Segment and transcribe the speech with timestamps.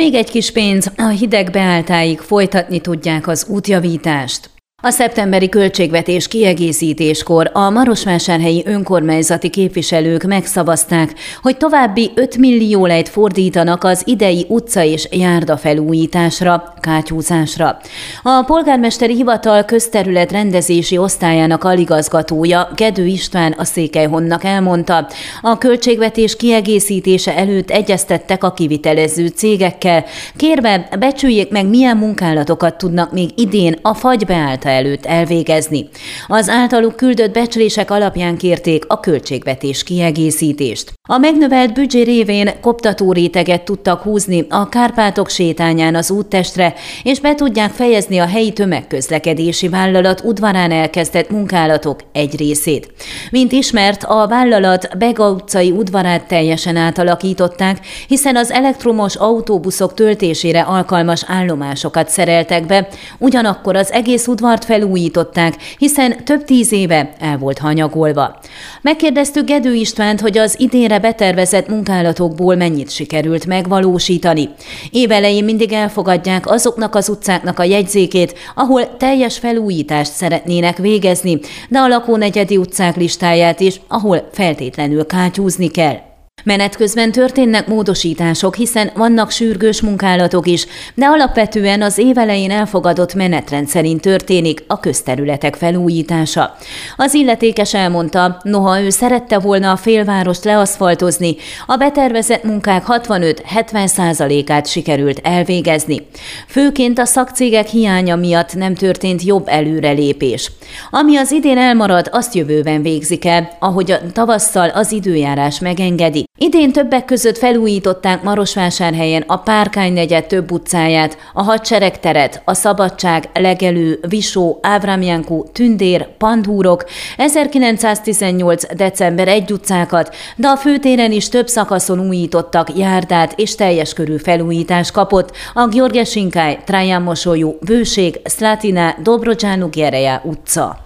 [0.00, 4.55] Még egy kis pénz, a hideg beálltáig folytatni tudják az útjavítást.
[4.86, 13.84] A szeptemberi költségvetés kiegészítéskor a Marosvásárhelyi önkormányzati képviselők megszavazták, hogy további 5 millió lejt fordítanak
[13.84, 17.78] az idei utca és járda felújításra, kátyúzásra.
[18.22, 25.06] A polgármesteri hivatal közterület rendezési osztályának aligazgatója Gedő István a Székelyhonnak elmondta,
[25.42, 30.04] a költségvetés kiegészítése előtt egyeztettek a kivitelező cégekkel,
[30.36, 35.88] kérve becsüljék meg milyen munkálatokat tudnak még idén a fagybeállt előtt elvégezni.
[36.26, 40.92] Az általuk küldött becslések alapján kérték a költségvetés kiegészítést.
[41.08, 47.34] A megnövelt büdzsé révén koptató réteget tudtak húzni a Kárpátok sétányán az úttestre, és be
[47.34, 52.92] tudják fejezni a helyi tömegközlekedési vállalat udvarán elkezdett munkálatok egy részét.
[53.30, 61.24] Mint ismert, a vállalat Bega utcai udvarát teljesen átalakították, hiszen az elektromos autóbuszok töltésére alkalmas
[61.26, 68.38] állomásokat szereltek be, ugyanakkor az egész udvart felújították, hiszen több tíz éve el volt hanyagolva.
[68.82, 74.48] Megkérdeztük Gedő Istvánt, hogy az idénre betervezett munkálatokból mennyit sikerült megvalósítani.
[74.90, 81.88] Évelején mindig elfogadják azoknak az utcáknak a jegyzékét, ahol teljes felújítást szeretnének végezni, de a
[81.88, 86.05] lakónegyedi utcák listáját is, ahol feltétlenül kátyúzni kell.
[86.46, 93.68] Menet közben történnek módosítások, hiszen vannak sürgős munkálatok is, de alapvetően az évelején elfogadott menetrend
[93.68, 96.56] szerint történik a közterületek felújítása.
[96.96, 101.36] Az illetékes elmondta, noha ő szerette volna a félvárost leaszfaltozni,
[101.66, 106.06] a betervezett munkák 65-70 százalékát sikerült elvégezni.
[106.48, 110.52] Főként a szakcégek hiánya miatt nem történt jobb előrelépés.
[110.90, 116.24] Ami az idén elmarad, azt jövőben végzik el, ahogy a tavasszal az időjárás megengedi.
[116.38, 123.28] Idén többek között felújították Marosvásárhelyen a Párkány negyed több utcáját, a Hadsereg teret, a Szabadság,
[123.34, 126.84] Legelő, Visó, Ávrámjánkú, Tündér, Pandúrok,
[127.16, 128.74] 1918.
[128.74, 134.90] december egy utcákat, de a főtéren is több szakaszon újítottak járdát és teljes körű felújítás
[134.90, 140.85] kapott a Gyorgesinkály, Traján Mosolyú, Bőség, Szlátina, Dobrodzsánu Gereja utca.